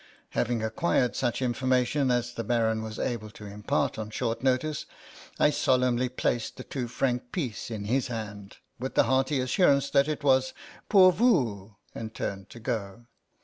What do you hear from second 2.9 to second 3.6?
able to